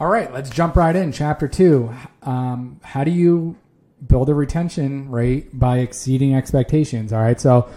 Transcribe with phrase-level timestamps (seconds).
[0.00, 1.10] All right, let's jump right in.
[1.10, 1.92] Chapter two.
[2.22, 3.56] Um, how do you
[4.06, 7.12] build a retention rate by exceeding expectations?
[7.12, 7.68] All right, so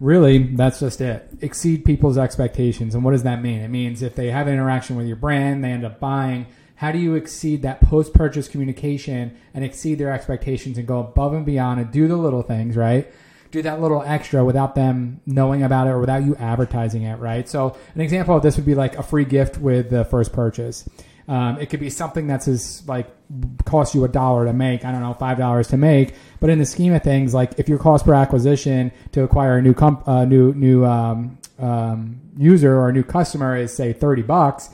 [0.00, 1.28] really that's just it.
[1.42, 2.94] Exceed people's expectations.
[2.94, 3.60] And what does that mean?
[3.60, 6.46] It means if they have an interaction with your brand, they end up buying.
[6.76, 11.34] How do you exceed that post purchase communication and exceed their expectations and go above
[11.34, 13.12] and beyond and do the little things, right?
[13.50, 17.46] Do that little extra without them knowing about it or without you advertising it, right?
[17.46, 20.88] So, an example of this would be like a free gift with the first purchase.
[21.28, 23.08] Um, it could be something that's as like
[23.64, 24.84] cost you a dollar to make.
[24.84, 26.14] I don't know, five dollars to make.
[26.40, 29.62] But in the scheme of things, like if your cost per acquisition to acquire a
[29.62, 34.22] new comp, uh, new new um, um, user or a new customer is say thirty
[34.22, 34.70] bucks,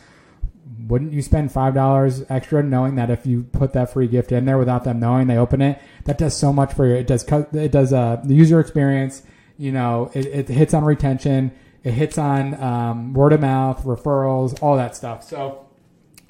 [0.88, 4.44] wouldn't you spend five dollars extra knowing that if you put that free gift in
[4.44, 6.94] there without them knowing they open it, that does so much for you.
[6.96, 9.22] It does it does uh, the user experience.
[9.56, 11.52] You know, it, it hits on retention.
[11.82, 15.24] It hits on um, word of mouth, referrals, all that stuff.
[15.24, 15.66] So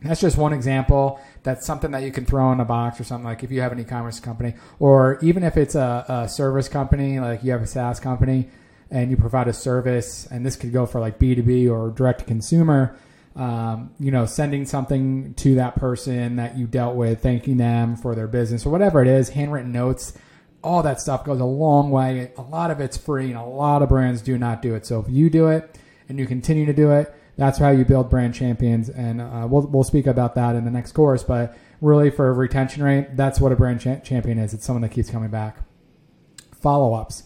[0.04, 1.20] that's just one example.
[1.42, 3.72] That's something that you can throw in a box or something like if you have
[3.72, 7.66] an e-commerce company, or even if it's a, a service company, like you have a
[7.66, 8.48] SaaS company
[8.90, 12.24] and you provide a service, and this could go for like B2B or direct to
[12.26, 12.96] consumer.
[13.34, 18.14] Um, you know, sending something to that person that you dealt with, thanking them for
[18.14, 20.12] their business or whatever it is, handwritten notes,
[20.62, 22.32] all that stuff goes a long way.
[22.36, 24.84] A lot of it's free, and a lot of brands do not do it.
[24.84, 25.78] So if you do it
[26.10, 28.88] and you continue to do it, that's how you build brand champions.
[28.88, 31.22] And uh, we'll, we'll speak about that in the next course.
[31.22, 34.54] But really, for retention rate, that's what a brand cha- champion is.
[34.54, 35.58] It's someone that keeps coming back.
[36.60, 37.24] Follow ups.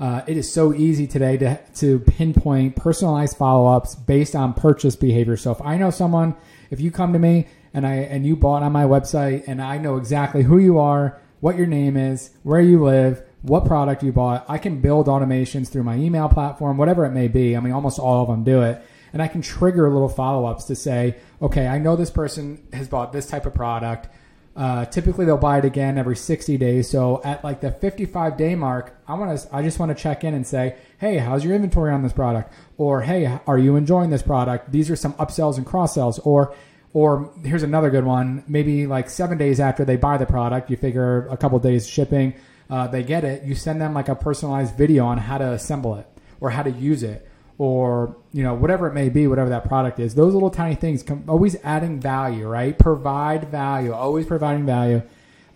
[0.00, 4.94] Uh, it is so easy today to, to pinpoint personalized follow ups based on purchase
[4.94, 5.36] behavior.
[5.36, 6.36] So if I know someone,
[6.70, 9.76] if you come to me and I and you bought on my website and I
[9.78, 14.12] know exactly who you are, what your name is, where you live, what product you
[14.12, 17.56] bought, I can build automations through my email platform, whatever it may be.
[17.56, 18.80] I mean, almost all of them do it
[19.12, 22.88] and I can trigger little follow ups to say, okay, I know this person has
[22.88, 24.08] bought this type of product.
[24.56, 26.90] Uh, typically, they'll buy it again every 60 days.
[26.90, 30.24] So at like the 55 day mark, I want to, I just want to check
[30.24, 32.52] in and say, hey, how's your inventory on this product?
[32.76, 34.72] Or hey, are you enjoying this product?
[34.72, 36.18] These are some upsells and cross sells.
[36.20, 36.54] Or
[36.92, 38.42] or here's another good one.
[38.48, 42.34] Maybe like seven days after they buy the product, you figure a couple days shipping,
[42.70, 43.44] uh, they get it.
[43.44, 46.06] You send them like a personalized video on how to assemble it
[46.40, 49.98] or how to use it or you know whatever it may be whatever that product
[49.98, 52.78] is those little tiny things come always adding value right?
[52.78, 55.02] Provide value always providing value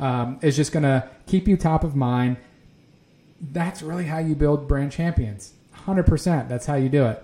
[0.01, 2.37] um, is just going to keep you top of mind.
[3.41, 5.55] That's really how you build brand champions.
[5.87, 7.23] 100% that's how you do it.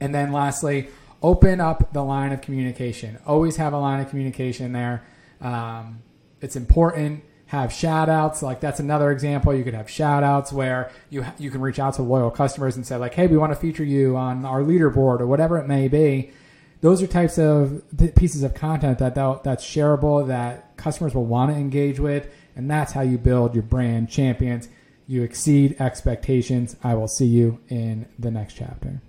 [0.00, 0.88] And then lastly
[1.22, 3.18] open up the line of communication.
[3.26, 5.04] Always have a line of communication there.
[5.40, 6.02] Um,
[6.40, 8.42] it's important have shout outs.
[8.42, 9.54] Like that's another example.
[9.54, 12.86] You could have shout outs where you, you can reach out to loyal customers and
[12.86, 15.88] say like, Hey, we want to feature you on our leaderboard or whatever it may
[15.88, 16.30] be.
[16.80, 17.82] Those are types of
[18.14, 22.28] pieces of content that that's shareable that customers will want to engage with.
[22.56, 24.68] And that's how you build your brand champions.
[25.06, 26.76] You exceed expectations.
[26.84, 29.00] I will see you in the next chapter.